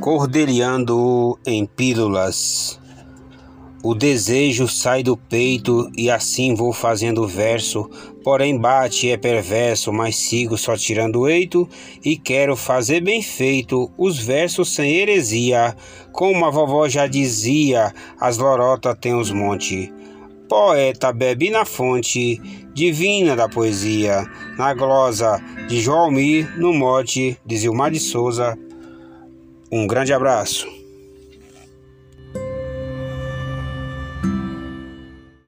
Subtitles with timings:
[0.00, 2.80] Cordeliando em pílulas.
[3.82, 7.88] O desejo sai do peito e assim vou fazendo verso,
[8.24, 11.68] porém bate é perverso, mas sigo só tirando eito
[12.02, 15.76] e quero fazer bem feito os versos sem heresia,
[16.12, 19.92] como a vovó já dizia, as lorotas têm os monte.
[20.48, 22.40] Poeta bebe na fonte
[22.72, 24.26] divina da poesia,
[24.56, 28.58] na glosa de João Almir, no mote de Zilmar de Souza,
[29.70, 30.79] um grande abraço.